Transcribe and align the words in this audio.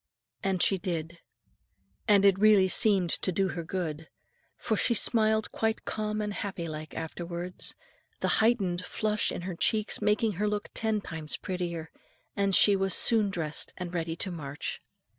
And 0.41 0.63
she 0.63 0.79
did. 0.79 1.19
And 2.07 2.25
it 2.25 2.39
really 2.39 2.67
seemed 2.67 3.11
to 3.11 3.31
do 3.31 3.49
her 3.49 3.63
good; 3.63 4.09
for 4.57 4.75
she 4.75 4.95
smiled 4.95 5.51
quite 5.51 5.85
calm 5.85 6.21
and 6.21 6.33
happy 6.33 6.67
like 6.67 6.95
afterwards 6.95 7.75
the 8.19 8.27
heightened 8.41 8.83
flush 8.83 9.31
in 9.31 9.41
her 9.41 9.53
cheeks 9.55 10.01
making 10.01 10.31
her 10.41 10.47
look 10.47 10.69
ten 10.73 11.01
times 11.01 11.37
prettier; 11.37 11.91
and 12.35 12.55
she 12.55 12.75
was 12.75 12.95
soon 12.95 13.29
dressed 13.29 13.73
and 13.77 13.93
ready 13.93 14.15
to 14.15 14.31
march. 14.31 14.81